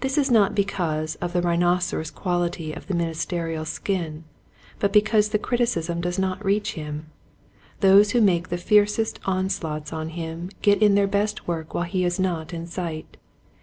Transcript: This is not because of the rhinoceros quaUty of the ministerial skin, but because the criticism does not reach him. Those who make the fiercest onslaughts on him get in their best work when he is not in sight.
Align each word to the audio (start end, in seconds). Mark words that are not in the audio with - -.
This 0.01 0.17
is 0.17 0.31
not 0.31 0.55
because 0.55 1.13
of 1.17 1.31
the 1.31 1.43
rhinoceros 1.43 2.09
quaUty 2.09 2.75
of 2.75 2.87
the 2.87 2.95
ministerial 2.95 3.65
skin, 3.65 4.23
but 4.79 4.91
because 4.91 5.29
the 5.29 5.37
criticism 5.37 6.01
does 6.01 6.17
not 6.17 6.43
reach 6.43 6.73
him. 6.73 7.11
Those 7.81 8.09
who 8.09 8.19
make 8.19 8.49
the 8.49 8.57
fiercest 8.57 9.19
onslaughts 9.25 9.93
on 9.93 10.09
him 10.09 10.49
get 10.63 10.81
in 10.81 10.95
their 10.95 11.05
best 11.05 11.47
work 11.47 11.75
when 11.75 11.85
he 11.87 12.03
is 12.03 12.19
not 12.19 12.51
in 12.51 12.65
sight. 12.65 13.17